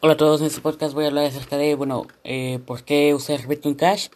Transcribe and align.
Hola 0.00 0.12
a 0.12 0.16
todos, 0.16 0.40
en 0.40 0.46
este 0.46 0.60
podcast 0.60 0.94
voy 0.94 1.06
a 1.06 1.08
hablar 1.08 1.24
acerca 1.24 1.56
de, 1.56 1.74
bueno, 1.74 2.06
eh, 2.22 2.60
por 2.64 2.84
qué 2.84 3.14
usar 3.14 3.48
Bitcoin 3.48 3.74
Cash, 3.74 4.10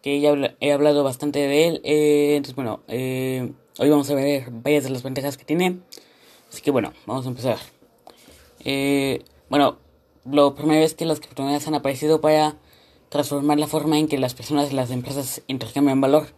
que 0.00 0.18
ya 0.18 0.32
he 0.60 0.72
hablado 0.72 1.04
bastante 1.04 1.40
de 1.40 1.68
él, 1.68 1.82
eh, 1.84 2.36
entonces 2.36 2.56
bueno, 2.56 2.80
eh, 2.88 3.52
hoy 3.78 3.90
vamos 3.90 4.08
a 4.08 4.14
ver 4.14 4.48
varias 4.50 4.84
de 4.84 4.90
las 4.90 5.02
ventajas 5.02 5.36
que 5.36 5.44
tiene, 5.44 5.80
así 6.48 6.62
que 6.62 6.70
bueno, 6.70 6.94
vamos 7.04 7.26
a 7.26 7.28
empezar. 7.28 7.58
Eh, 8.64 9.24
bueno, 9.50 9.76
lo 10.24 10.54
primero 10.54 10.82
es 10.82 10.94
que 10.94 11.04
las 11.04 11.20
criptomonedas 11.20 11.68
han 11.68 11.74
aparecido 11.74 12.22
para 12.22 12.56
transformar 13.10 13.58
la 13.60 13.66
forma 13.66 13.98
en 13.98 14.08
que 14.08 14.16
las 14.16 14.32
personas 14.32 14.72
y 14.72 14.74
las 14.74 14.90
empresas 14.90 15.42
intercambian 15.48 16.00
valor. 16.00 16.28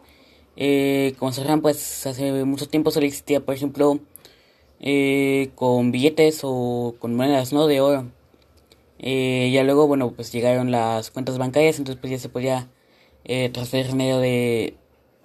Eh, 0.57 1.15
como 1.21 1.31
sabrán, 1.31 1.63
pues 1.63 2.05
hace 2.05 2.45
mucho 2.45 2.69
tiempo 2.69 2.91
solo 2.91 3.07
existía, 3.07 3.39
por 3.39 3.55
ejemplo, 3.55 4.01
con 5.55 5.93
billetes 5.93 6.41
o 6.43 6.97
con 6.99 7.15
monedas, 7.15 7.53
¿no? 7.53 7.69
De 7.69 7.81
oro. 7.81 8.18
Eh, 8.99 9.51
ya 9.53 9.63
luego, 9.65 9.87
bueno, 9.87 10.11
pues 10.13 10.33
llegaron 10.33 10.71
las 10.71 11.11
cuentas 11.11 11.39
bancarias, 11.39 11.79
entonces 11.79 12.01
pues 12.01 12.11
ya 12.11 12.19
se 12.19 12.29
podía 12.29 12.69
eh, 13.25 13.49
transferir 13.51 13.95
medio 13.95 14.19
de 14.19 14.75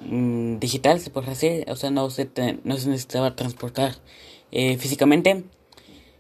mm, 0.02 0.59
digital, 0.59 0.99
se 0.99 1.09
puede 1.09 1.29
decir, 1.29 1.65
o 1.70 1.75
sea, 1.75 1.89
no 1.91 2.09
se, 2.09 2.29
no 2.63 2.77
se 2.77 2.89
necesitaba 2.89 3.35
transportar 3.35 3.95
eh, 4.51 4.77
físicamente. 4.77 5.43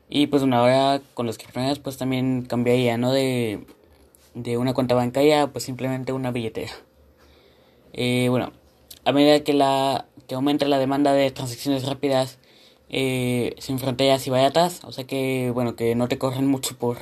Y 0.09 0.27
pues 0.27 0.41
bueno, 0.41 0.57
ahora 0.57 1.01
con 1.13 1.25
los 1.25 1.37
criptomonedas 1.37 1.79
pues 1.79 1.97
también 1.97 2.43
cambiaría, 2.43 2.97
¿no? 2.97 3.11
De, 3.11 3.65
de 4.33 4.57
una 4.57 4.73
cuenta 4.73 4.95
bancaria, 4.95 5.47
pues 5.47 5.63
simplemente 5.63 6.13
una 6.13 6.31
billetera. 6.31 6.71
Eh, 7.93 8.27
bueno, 8.29 8.51
a 9.05 9.11
medida 9.11 9.43
que 9.43 9.53
la 9.53 10.07
que 10.27 10.35
aumenta 10.35 10.65
la 10.65 10.79
demanda 10.79 11.13
de 11.13 11.31
transacciones 11.31 11.85
rápidas 11.85 12.39
eh, 12.89 13.55
sin 13.59 13.79
fronteras 13.79 14.25
y 14.27 14.29
baratas, 14.29 14.83
o 14.83 14.91
sea 14.91 15.05
que 15.05 15.51
bueno 15.53 15.75
que 15.75 15.95
no 15.95 16.07
te 16.07 16.17
corren 16.17 16.47
mucho 16.47 16.77
por 16.77 16.97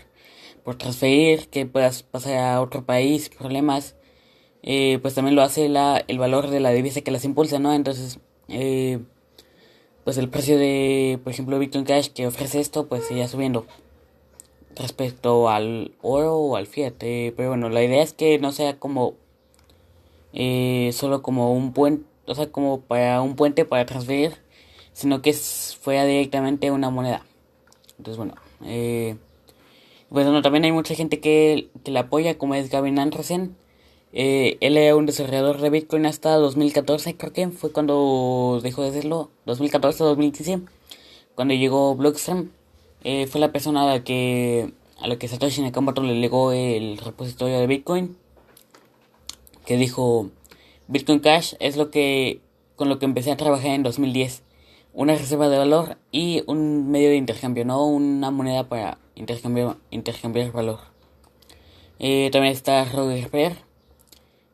por 0.63 0.75
transferir, 0.75 1.47
que 1.49 1.65
puedas 1.65 2.03
pasar 2.03 2.37
a 2.37 2.61
otro 2.61 2.85
país, 2.85 3.29
problemas, 3.29 3.95
eh, 4.63 4.99
pues 5.01 5.15
también 5.15 5.35
lo 5.35 5.41
hace 5.41 5.69
la, 5.69 6.03
el 6.07 6.19
valor 6.19 6.49
de 6.49 6.59
la 6.59 6.71
divisa 6.71 7.01
que 7.01 7.11
las 7.11 7.25
impulsa, 7.25 7.59
¿no? 7.59 7.73
Entonces, 7.73 8.19
eh, 8.47 8.99
pues 10.03 10.17
el 10.17 10.29
precio 10.29 10.57
de, 10.57 11.19
por 11.23 11.33
ejemplo, 11.33 11.59
Bitcoin 11.59 11.85
Cash 11.85 12.09
que 12.09 12.27
ofrece 12.27 12.59
esto, 12.59 12.87
pues 12.87 13.05
sigue 13.05 13.27
subiendo 13.27 13.65
respecto 14.75 15.49
al 15.49 15.93
oro 16.01 16.37
o 16.37 16.55
al 16.55 16.67
fiat. 16.67 16.93
Eh, 17.01 17.33
pero 17.35 17.49
bueno, 17.49 17.69
la 17.69 17.83
idea 17.83 18.01
es 18.01 18.13
que 18.13 18.39
no 18.39 18.51
sea 18.51 18.79
como 18.79 19.15
eh, 20.33 20.91
solo 20.93 21.21
como 21.21 21.53
un 21.53 21.73
puente, 21.73 22.05
o 22.25 22.35
sea, 22.35 22.51
como 22.51 22.81
para 22.81 23.21
un 23.21 23.35
puente 23.35 23.65
para 23.65 23.85
transferir, 23.85 24.33
sino 24.93 25.21
que 25.21 25.33
fuera 25.33 26.05
directamente 26.05 26.71
una 26.71 26.89
moneda. 26.89 27.25
Entonces, 27.97 28.17
bueno, 28.17 28.35
eh, 28.63 29.17
pues 30.11 30.25
bueno, 30.25 30.41
también 30.41 30.65
hay 30.65 30.73
mucha 30.73 30.93
gente 30.93 31.21
que, 31.21 31.69
que 31.85 31.91
la 31.91 32.01
apoya, 32.01 32.37
como 32.37 32.55
es 32.55 32.69
Gavin 32.69 32.99
Anderson. 32.99 33.55
Eh, 34.11 34.57
él 34.59 34.75
era 34.75 34.95
un 34.97 35.05
desarrollador 35.05 35.61
de 35.61 35.69
Bitcoin 35.69 36.05
hasta 36.05 36.35
2014, 36.35 37.15
creo 37.15 37.31
que 37.31 37.47
fue 37.49 37.71
cuando 37.71 38.59
dejó 38.61 38.83
de 38.83 38.91
serlo, 38.91 39.31
2014-2015, 39.45 40.67
cuando 41.35 41.53
llegó 41.53 41.95
Blockstream. 41.95 42.51
Eh, 43.05 43.27
fue 43.27 43.39
la 43.39 43.53
persona 43.53 43.83
a 43.83 43.85
la 43.85 44.03
que, 44.03 44.73
a 44.99 45.07
la 45.07 45.17
que 45.17 45.29
Satoshi 45.29 45.61
Nakamoto 45.61 46.03
le 46.03 46.15
legó 46.15 46.51
el 46.51 46.97
repositorio 46.97 47.59
de 47.59 47.67
Bitcoin, 47.67 48.17
que 49.65 49.77
dijo, 49.77 50.29
Bitcoin 50.89 51.19
Cash 51.19 51.53
es 51.59 51.77
lo 51.77 51.89
que, 51.89 52.41
con 52.75 52.89
lo 52.89 52.99
que 52.99 53.05
empecé 53.05 53.31
a 53.31 53.37
trabajar 53.37 53.71
en 53.71 53.83
2010 53.83 54.43
una 54.93 55.15
reserva 55.15 55.47
de 55.49 55.57
valor 55.57 55.97
y 56.11 56.43
un 56.47 56.91
medio 56.91 57.09
de 57.09 57.15
intercambio, 57.15 57.63
no 57.65 57.85
una 57.85 58.29
moneda 58.31 58.67
para 58.67 58.97
intercambiar, 59.15 59.77
intercambiar 59.89 60.51
valor. 60.51 60.79
Eh, 61.99 62.29
también 62.31 62.53
está 62.53 62.83
Roger 62.85 63.29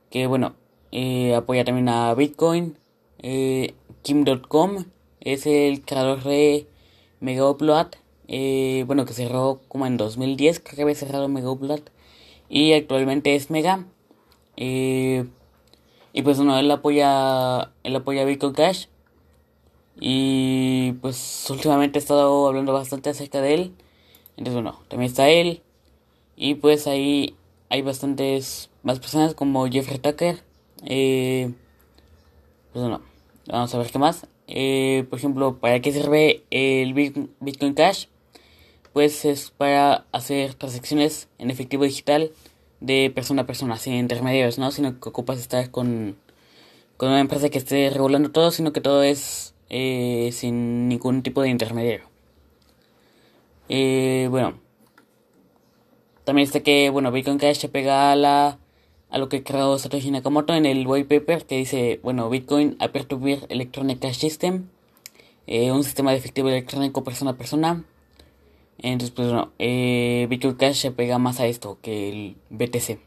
que 0.09 0.27
bueno, 0.27 0.55
eh, 0.91 1.35
apoya 1.35 1.65
también 1.65 1.89
a 1.89 2.13
Bitcoin. 2.13 2.77
Eh, 3.19 3.73
Kim.com 4.03 4.85
es 5.21 5.45
el 5.45 5.81
creador 5.81 6.23
de 6.23 6.67
Mega 7.19 7.49
Upload, 7.49 7.87
eh, 8.27 8.83
bueno, 8.87 9.05
que 9.05 9.13
cerró 9.13 9.61
como 9.67 9.85
en 9.85 9.97
2010, 9.97 10.59
creo 10.59 10.75
que 10.75 10.81
había 10.83 10.95
cerrado 10.95 11.27
Mega 11.27 11.51
Upload, 11.51 11.81
y 12.49 12.73
actualmente 12.73 13.35
es 13.35 13.49
Mega. 13.49 13.85
Y 16.17 16.23
pues 16.23 16.37
bueno, 16.37 16.57
él 16.57 16.71
apoya, 16.71 17.71
él 17.83 17.95
apoya 17.95 18.25
Bitcoin 18.25 18.53
Cash. 18.53 18.87
Y 19.99 20.93
pues 20.93 21.47
últimamente 21.49 21.99
he 21.99 22.01
estado 22.01 22.47
hablando 22.47 22.73
bastante 22.73 23.09
acerca 23.09 23.41
de 23.41 23.53
él. 23.53 23.73
Entonces 24.37 24.53
bueno, 24.53 24.79
también 24.87 25.09
está 25.09 25.29
él. 25.29 25.61
Y 26.35 26.55
pues 26.55 26.87
ahí 26.87 27.35
hay 27.69 27.81
bastantes 27.81 28.69
más 28.83 28.99
personas 28.99 29.33
como 29.33 29.67
Jeffrey 29.67 29.99
Tucker. 29.99 30.41
Eh, 30.85 31.51
pues 32.71 32.83
bueno, 32.83 33.01
vamos 33.47 33.73
a 33.73 33.77
ver 33.77 33.91
qué 33.91 33.99
más. 33.99 34.27
Eh, 34.47 35.05
por 35.09 35.19
ejemplo, 35.19 35.57
¿para 35.57 35.81
qué 35.81 35.91
sirve 35.91 36.43
el 36.51 36.93
Bitcoin 36.93 37.73
Cash? 37.73 38.05
Pues 38.93 39.25
es 39.25 39.51
para 39.51 40.05
hacer 40.11 40.53
transacciones 40.53 41.27
en 41.37 41.51
efectivo 41.51 41.83
digital 41.83 42.31
de 42.79 43.11
persona 43.13 43.43
a 43.43 43.45
persona, 43.45 43.77
sin 43.77 43.93
intermediarios, 43.93 44.57
¿no? 44.57 44.71
Sino 44.71 44.99
que 44.99 45.09
ocupas 45.09 45.39
estar 45.39 45.69
con, 45.71 46.15
con 46.95 47.09
una 47.09 47.19
empresa 47.19 47.49
que 47.49 47.57
esté 47.57 47.89
regulando 47.89 48.31
todo, 48.31 48.51
sino 48.51 48.73
que 48.73 48.81
todo 48.81 49.03
es 49.03 49.53
eh, 49.69 50.29
sin 50.31 50.87
ningún 50.87 51.23
tipo 51.23 51.41
de 51.41 51.49
intermediario. 51.49 52.05
Eh, 53.69 54.16
bueno, 54.27 54.59
también 56.27 56.45
está 56.45 56.59
que, 56.59 56.89
bueno, 56.89 57.11
Bitcoin 57.11 57.37
Cash 57.37 57.57
se 57.57 57.69
pega 57.69 58.11
a, 58.11 58.15
la, 58.17 58.59
a 59.09 59.17
lo 59.17 59.29
que 59.29 59.43
creó 59.43 59.79
Satoshi 59.79 60.11
Nakamoto 60.11 60.53
en 60.53 60.65
el 60.65 60.85
white 60.85 61.19
paper 61.19 61.45
que 61.45 61.57
dice, 61.57 62.01
bueno, 62.03 62.29
Bitcoin 62.29 62.75
a 62.79 62.91
electronic 63.49 63.99
cash 63.99 64.17
system, 64.17 64.67
eh, 65.47 65.71
un 65.71 65.85
sistema 65.85 66.11
de 66.11 66.17
efectivo 66.17 66.49
electrónico 66.49 67.05
persona 67.05 67.31
a 67.31 67.37
persona. 67.37 67.85
Entonces, 68.79 69.11
pues 69.11 69.29
bueno, 69.29 69.53
eh, 69.57 70.27
Bitcoin 70.29 70.55
Cash 70.55 70.75
se 70.75 70.91
pega 70.91 71.17
más 71.17 71.39
a 71.39 71.47
esto 71.47 71.79
que 71.81 72.09
el 72.09 72.35
BTC. 72.49 72.99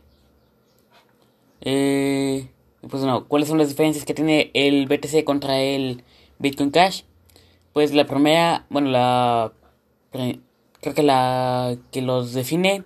Eh, 1.60 2.48
pues 2.80 3.02
bueno, 3.02 3.26
¿cuáles 3.28 3.48
son 3.48 3.58
las 3.58 3.68
diferencias 3.68 4.06
que 4.06 4.14
tiene 4.14 4.50
el 4.54 4.86
BTC 4.86 5.24
contra 5.24 5.60
el 5.60 6.02
Bitcoin 6.38 6.70
Cash? 6.70 7.02
Pues 7.74 7.92
la 7.92 8.06
primera, 8.06 8.66
bueno, 8.70 8.88
la 8.88 9.52
creo 10.80 10.94
que 10.94 11.02
la 11.02 11.76
que 11.90 12.02
los 12.02 12.32
define 12.32 12.84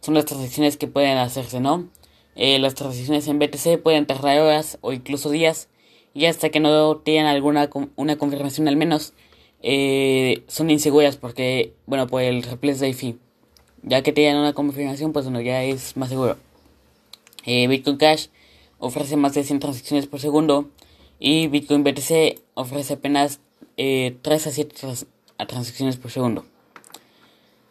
son 0.00 0.14
las 0.14 0.24
transacciones 0.24 0.76
que 0.76 0.86
pueden 0.86 1.18
hacerse, 1.18 1.60
¿no? 1.60 1.88
Eh, 2.34 2.58
las 2.58 2.74
transacciones 2.74 3.28
en 3.28 3.38
BTC 3.38 3.82
pueden 3.82 4.06
tardar 4.06 4.38
horas 4.40 4.78
o 4.82 4.92
incluso 4.92 5.30
días 5.30 5.68
y 6.14 6.26
hasta 6.26 6.50
que 6.50 6.60
no 6.60 6.96
tengan 6.98 7.26
alguna 7.26 7.70
una 7.96 8.16
confirmación 8.16 8.68
al 8.68 8.76
menos 8.76 9.14
eh, 9.62 10.44
son 10.48 10.70
inseguras 10.70 11.16
porque, 11.16 11.74
bueno, 11.86 12.06
por 12.06 12.22
el 12.22 12.42
replace 12.42 12.92
fee. 12.94 13.18
Ya 13.82 14.02
que 14.02 14.12
tengan 14.12 14.36
una 14.36 14.52
confirmación, 14.52 15.12
pues 15.12 15.24
bueno, 15.24 15.40
ya 15.40 15.62
es 15.62 15.96
más 15.96 16.08
seguro. 16.08 16.36
Eh, 17.44 17.68
Bitcoin 17.68 17.96
Cash 17.96 18.28
ofrece 18.78 19.16
más 19.16 19.34
de 19.34 19.44
100 19.44 19.60
transacciones 19.60 20.06
por 20.06 20.20
segundo 20.20 20.70
y 21.18 21.48
Bitcoin 21.48 21.84
BTC 21.84 22.40
ofrece 22.54 22.94
apenas 22.94 23.40
eh, 23.76 24.16
3 24.22 24.46
a 24.46 24.50
7 24.50 24.76
trans 24.78 25.06
transacciones 25.48 25.96
por 25.96 26.10
segundo. 26.10 26.44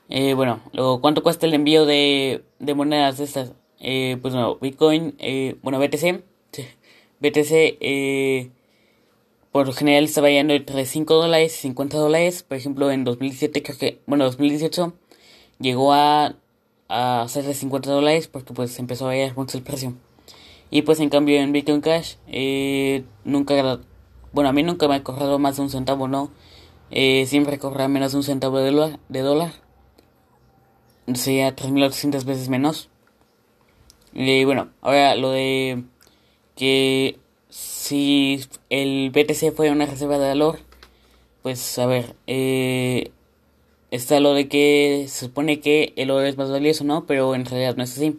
Eh, 0.09 0.33
bueno, 0.33 0.61
luego, 0.73 1.01
¿cuánto 1.01 1.23
cuesta 1.23 1.45
el 1.45 1.53
envío 1.53 1.85
de, 1.85 2.43
de 2.59 2.73
monedas 2.73 3.17
de 3.17 3.23
estas? 3.23 3.53
Eh, 3.79 4.17
pues 4.21 4.33
bueno, 4.33 4.57
Bitcoin, 4.61 5.15
eh, 5.19 5.57
bueno, 5.61 5.79
BTC, 5.79 6.23
BTC, 7.19 7.77
eh, 7.79 8.51
por 9.51 9.67
lo 9.67 9.73
general 9.73 10.03
está 10.03 10.21
variando 10.21 10.53
entre 10.53 10.85
5 10.85 11.13
dólares 11.15 11.55
y 11.57 11.61
50 11.61 11.97
dólares. 11.97 12.43
Por 12.43 12.57
ejemplo, 12.57 12.91
en 12.91 13.03
2017, 13.03 13.63
creo 13.63 13.77
que, 13.77 13.99
bueno, 14.05 14.25
2018 14.25 14.93
llegó 15.59 15.93
a, 15.93 16.35
a 16.89 17.25
ser 17.27 17.45
de 17.45 17.53
50 17.53 17.89
dólares 17.91 18.27
porque 18.27 18.53
pues 18.53 18.77
empezó 18.79 19.05
a 19.05 19.09
variar 19.09 19.35
mucho 19.35 19.57
el 19.57 19.63
precio. 19.63 19.93
Y 20.69 20.81
pues 20.81 20.99
en 20.99 21.09
cambio 21.09 21.39
en 21.39 21.51
Bitcoin 21.51 21.81
Cash, 21.81 22.15
eh, 22.27 23.03
nunca, 23.23 23.79
bueno, 24.33 24.49
a 24.49 24.53
mí 24.53 24.63
nunca 24.63 24.87
me 24.87 24.95
ha 24.95 25.03
cobrado 25.03 25.39
más 25.39 25.57
de 25.57 25.61
un 25.61 25.69
centavo, 25.69 26.07
¿no? 26.07 26.31
Eh, 26.91 27.25
siempre 27.27 27.59
cobra 27.59 27.87
menos 27.87 28.11
de 28.11 28.17
un 28.17 28.23
centavo 28.23 28.59
de 28.59 28.71
dólar. 28.71 28.99
De 29.09 29.21
dólar. 29.21 29.64
Sería 31.13 31.55
3.800 31.55 32.25
veces 32.25 32.49
menos. 32.49 32.89
Y 34.13 34.43
bueno, 34.45 34.69
ahora 34.81 35.15
lo 35.15 35.31
de 35.31 35.83
que 36.55 37.19
si 37.49 38.41
el 38.69 39.11
BTC 39.11 39.53
fuera 39.53 39.73
una 39.73 39.85
reserva 39.85 40.17
de 40.17 40.27
valor, 40.27 40.59
pues 41.43 41.77
a 41.77 41.85
ver, 41.85 42.15
eh, 42.27 43.11
está 43.91 44.19
lo 44.19 44.33
de 44.33 44.47
que 44.47 45.05
se 45.07 45.25
supone 45.27 45.59
que 45.59 45.93
el 45.95 46.11
oro 46.11 46.25
es 46.25 46.37
más 46.37 46.49
valioso, 46.49 46.83
¿no? 46.83 47.05
Pero 47.05 47.35
en 47.35 47.45
realidad 47.45 47.75
no 47.75 47.83
es 47.83 47.97
así. 47.97 48.17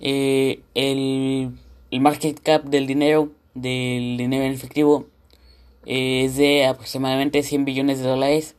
Eh, 0.00 0.60
el, 0.74 1.52
el, 1.90 2.00
market 2.00 2.38
cap 2.40 2.64
del 2.64 2.86
dinero, 2.86 3.32
del 3.54 4.16
dinero 4.16 4.44
en 4.44 4.52
efectivo, 4.52 5.06
eh, 5.86 6.24
es 6.26 6.36
de 6.36 6.66
aproximadamente 6.66 7.42
100 7.42 7.64
billones 7.64 7.98
de 7.98 8.04
dólares, 8.08 8.54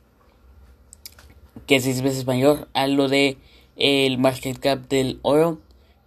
que 1.68 1.76
es 1.76 1.84
6 1.84 2.02
veces 2.02 2.26
mayor 2.26 2.66
a 2.72 2.88
lo 2.88 3.08
de 3.08 3.36
el 3.76 4.18
market 4.18 4.58
cap 4.58 4.88
del 4.88 5.20
oro, 5.22 5.60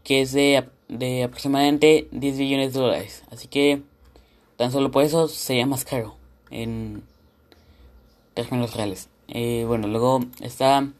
que 0.03 0.21
es 0.21 0.33
de, 0.33 0.67
de 0.89 1.23
aproximadamente 1.23 2.09
10 2.11 2.37
billones 2.37 2.73
de 2.73 2.79
dólares. 2.79 3.23
Así 3.31 3.47
que 3.47 3.81
tan 4.57 4.71
solo 4.71 4.91
por 4.91 5.03
eso 5.03 5.27
sería 5.29 5.65
más 5.65 5.85
caro 5.85 6.17
en 6.49 7.03
términos 8.33 8.75
reales. 8.75 9.07
Eh, 9.27 9.63
bueno, 9.67 9.87
luego 9.87 10.19
está 10.41 10.91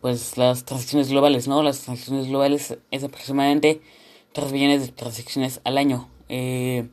pues 0.00 0.36
las 0.36 0.64
transacciones 0.64 1.08
globales, 1.08 1.48
¿no? 1.48 1.62
Las 1.62 1.80
transacciones 1.80 2.26
globales 2.26 2.76
es 2.90 3.04
aproximadamente 3.04 3.80
3 4.32 4.52
billones 4.52 4.82
de 4.82 4.92
transacciones 4.92 5.60
al 5.64 5.78
año. 5.78 6.08
Eh, 6.28 6.88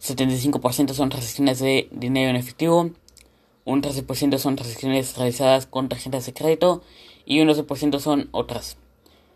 75% 0.00 0.92
son 0.92 1.08
transacciones 1.08 1.60
de 1.60 1.88
dinero 1.92 2.30
en 2.30 2.36
efectivo, 2.36 2.90
un 3.64 3.82
13% 3.82 4.38
son 4.38 4.56
transacciones 4.56 5.16
realizadas 5.16 5.66
con 5.66 5.88
tarjetas 5.88 6.26
de 6.26 6.32
crédito 6.32 6.82
y 7.24 7.40
un 7.40 7.48
12% 7.48 7.98
son 8.00 8.28
otras. 8.32 8.76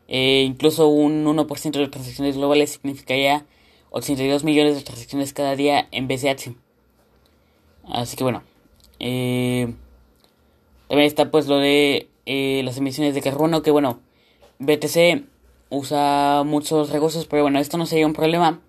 Eh, 0.08 0.44
incluso 0.46 0.88
un 0.88 1.25
1% 1.25 1.70
de 1.70 1.88
transacciones 1.88 2.37
globales 2.37 2.70
significaría 2.70 3.46
82 3.90 4.44
millones 4.44 4.76
de 4.76 4.82
transacciones 4.82 5.32
cada 5.32 5.56
día 5.56 5.88
en 5.90 6.08
BCH. 6.08 6.56
Así 7.88 8.17
que 8.17 8.25
bueno. 8.25 8.43
Eh, 8.99 9.73
también 10.88 11.06
está 11.06 11.31
pues 11.31 11.46
lo 11.46 11.58
de 11.58 12.08
eh, 12.26 12.62
las 12.64 12.78
emisiones 12.78 13.14
de 13.14 13.23
carbono, 13.23 13.62
que 13.62 13.70
bueno, 13.70 14.00
BTC 14.58 15.25
usa 15.69 16.43
muchos 16.44 16.90
recursos, 16.90 17.26
pero 17.26 17.43
bueno, 17.43 17.58
esto 17.58 17.76
no 17.76 17.87
sería 17.87 18.06
un 18.06 18.12
problema, 18.12 18.61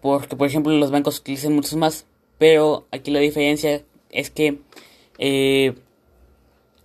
porque 0.00 0.36
por 0.36 0.46
ejemplo 0.46 0.72
los 0.72 0.90
bancos 0.90 1.18
utilizan 1.18 1.54
muchos 1.54 1.74
más, 1.74 2.06
pero 2.38 2.86
aquí 2.90 3.10
la 3.10 3.20
diferencia 3.20 3.82
es 4.10 4.30
que 4.30 4.58
eh, 5.18 5.74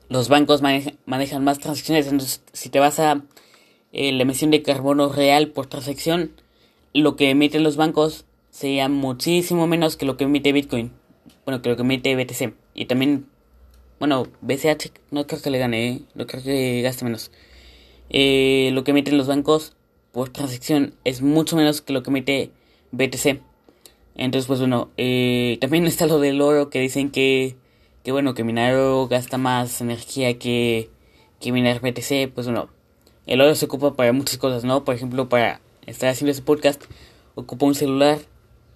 los 0.10 0.30
bancos 0.30 0.62
manejan 0.62 1.44
más 1.44 1.60
transacciones, 1.60 2.08
entonces 2.08 2.42
si 2.54 2.70
te 2.70 2.80
vas 2.80 3.00
a 3.00 3.24
eh, 3.92 4.12
la 4.12 4.24
emisión 4.24 4.52
de 4.52 4.62
carbono 4.62 5.10
real 5.10 5.50
por 5.50 5.68
transacción, 5.68 6.32
lo 6.94 7.16
que 7.16 7.30
emiten 7.30 7.64
los 7.64 7.76
bancos 7.76 8.26
sería 8.50 8.90
muchísimo 8.90 9.68
menos 9.68 9.98
que 9.98 10.06
lo 10.06 10.18
que 10.18 10.24
emite 10.24 10.52
Bitcoin, 10.52 10.92
bueno, 11.46 11.62
que 11.62 11.70
lo 11.70 11.76
que 11.76 11.84
emite 11.84 12.16
BTC, 12.16 12.54
y 12.74 12.86
también 12.86 13.28
bueno, 14.00 14.28
BCH 14.42 14.92
no 15.12 15.28
creo 15.28 15.42
que 15.42 15.50
le 15.50 15.60
gane, 15.60 15.90
¿eh? 15.90 16.02
no 16.16 16.26
creo 16.26 16.42
que 16.42 16.82
gaste 16.82 17.04
menos. 17.04 17.32
Eh, 18.10 18.72
lo 18.74 18.84
que 18.84 18.92
emiten 18.92 19.18
los 19.18 19.28
bancos 19.28 19.76
por 20.14 20.30
transacción 20.30 20.96
es 21.04 21.22
mucho 21.22 21.58
menos 21.58 21.82
que 21.82 21.94
lo 21.94 22.02
que 22.02 22.10
emite 22.10 22.52
BTC. 22.92 23.42
Entonces, 24.16 24.48
pues 24.48 24.60
bueno, 24.60 24.90
eh, 24.96 25.58
también 25.60 25.86
está 25.88 26.08
lo 26.08 26.20
del 26.20 26.42
oro 26.42 26.70
que 26.70 26.80
dicen 26.80 27.12
que, 27.12 27.58
que 28.10 28.14
bueno, 28.14 28.34
que 28.34 28.44
minar 28.44 28.74
oro 28.74 29.08
gasta 29.08 29.38
más 29.38 29.82
energía 29.82 30.40
que, 30.40 30.90
que 31.40 31.52
minar 31.52 31.80
BTC. 31.80 32.34
Pues 32.34 32.48
bueno, 32.48 32.68
el 33.28 33.40
oro 33.40 33.54
se 33.54 33.66
ocupa 33.66 33.96
para 33.96 34.14
muchas 34.14 34.40
cosas, 34.40 34.64
¿no? 34.64 34.84
Por 34.84 34.96
ejemplo, 34.96 35.30
para 35.30 35.62
estar 35.86 36.10
haciendo 36.10 36.32
este 36.32 36.42
podcast, 36.42 36.86
ocupa 37.36 37.68
un 37.68 37.76
celular 37.76 38.18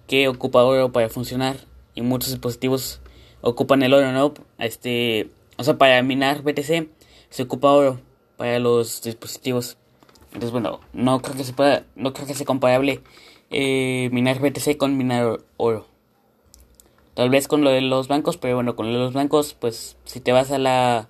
que 0.06 0.28
ocupa 0.28 0.62
oro 0.62 0.92
para 0.92 1.08
funcionar 1.08 1.56
y 1.96 2.02
muchos 2.02 2.30
dispositivos 2.30 3.00
ocupan 3.40 3.82
el 3.82 3.94
oro, 3.94 4.12
¿no? 4.12 4.34
Este, 4.60 5.30
o 5.56 5.64
sea, 5.64 5.78
para 5.78 6.00
minar 6.04 6.42
BTC 6.42 6.86
se 7.28 7.42
ocupa 7.42 7.72
oro 7.72 8.00
para 8.36 8.60
los 8.60 9.02
dispositivos. 9.02 9.78
Entonces, 10.26 10.52
bueno, 10.52 10.78
no 10.92 11.20
creo 11.22 11.36
que 11.36 11.42
se 11.42 11.54
pueda, 11.54 11.84
no 11.96 12.12
creo 12.12 12.28
que 12.28 12.34
sea 12.34 12.46
comparable 12.46 13.00
eh, 13.50 14.10
minar 14.12 14.38
BTC 14.38 14.76
con 14.76 14.96
minar 14.96 15.40
oro. 15.56 15.88
Tal 17.14 17.30
vez 17.30 17.48
con 17.48 17.62
lo 17.62 17.70
de 17.70 17.80
los 17.80 18.08
bancos, 18.08 18.36
pero 18.36 18.56
bueno, 18.56 18.76
con 18.76 18.86
lo 18.86 18.92
de 18.92 19.04
los 19.04 19.14
bancos, 19.14 19.54
pues 19.54 19.96
si 20.04 20.20
te 20.20 20.32
vas 20.32 20.50
a 20.50 20.58
la 20.58 21.08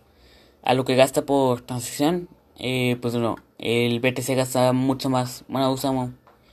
a 0.62 0.74
lo 0.74 0.84
que 0.84 0.96
gasta 0.96 1.26
por 1.26 1.60
transacción, 1.62 2.28
eh, 2.58 2.96
pues 3.00 3.14
bueno, 3.14 3.36
el 3.58 4.00
BTC 4.00 4.34
gasta 4.36 4.72
mucho 4.72 5.10
más, 5.10 5.44
bueno, 5.48 5.70
usa, 5.72 5.92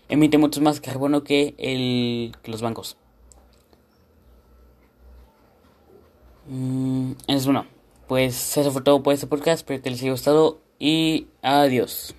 emite 0.09 0.38
mucho 0.38 0.62
más 0.62 0.81
carbono 0.81 1.24
que 1.24 1.56
el 1.57 2.36
que 2.44 2.51
los 2.51 2.62
bancos. 2.62 2.98
Mm, 6.48 7.13
es 7.27 7.45
bueno, 7.45 7.65
pues 8.07 8.57
eso 8.57 8.71
fue 8.71 8.81
todo 8.81 9.03
por 9.03 9.13
este 9.13 9.27
podcast. 9.27 9.59
Espero 9.59 9.81
que 9.81 9.89
les 9.89 10.01
haya 10.01 10.12
gustado 10.12 10.59
y 10.80 11.27
adiós. 11.42 12.13